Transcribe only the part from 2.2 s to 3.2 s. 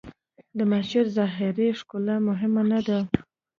مهمه نه ده.